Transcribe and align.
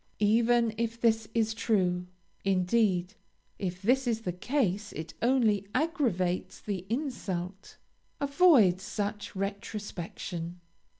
Even 0.25 0.73
if 0.79 0.99
this 0.99 1.27
is 1.35 1.53
true, 1.53 2.07
(indeed, 2.43 3.13
if 3.59 3.83
this 3.83 4.07
is 4.07 4.21
the 4.21 4.31
case, 4.33 4.91
it 4.93 5.13
only 5.21 5.67
aggravates 5.75 6.59
the 6.59 6.87
insult); 6.89 7.77
avoid 8.19 8.81
such 8.81 9.35
retrospection. 9.35 10.59